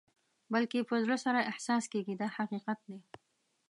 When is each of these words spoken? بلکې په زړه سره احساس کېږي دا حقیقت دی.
بلکې 0.53 0.79
په 0.89 0.95
زړه 1.03 1.15
سره 1.25 1.47
احساس 1.51 1.83
کېږي 1.91 2.13
دا 2.21 2.27
حقیقت 2.37 2.79
دی. 2.87 2.99